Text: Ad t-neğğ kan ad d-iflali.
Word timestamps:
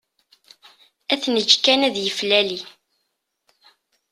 Ad 1.13 1.19
t-neğğ 1.21 1.51
kan 1.63 1.81
ad 1.87 1.91
d-iflali. 1.95 2.59